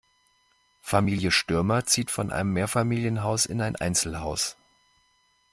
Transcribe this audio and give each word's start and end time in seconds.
Familie 0.81 1.29
Stürmer 1.29 1.85
zieht 1.85 2.09
von 2.09 2.31
einem 2.31 2.53
Mehrfamilienhaus 2.53 3.45
in 3.45 3.61
ein 3.61 3.75
Einzelhaus. 3.75 4.57